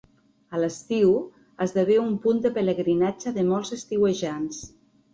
A 0.53 0.61
l’estiu 0.61 1.11
esdevé 1.67 1.99
un 2.05 2.17
punt 2.25 2.43
de 2.49 2.55
pelegrinatge 2.59 3.37
de 3.39 3.49
molts 3.55 3.79
estiuejants. 3.81 4.69